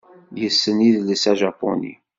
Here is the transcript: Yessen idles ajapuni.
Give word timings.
Yessen 0.41 0.77
idles 0.89 1.23
ajapuni. 1.31 1.93